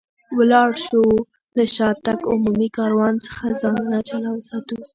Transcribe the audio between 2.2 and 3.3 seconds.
عمومي کاروان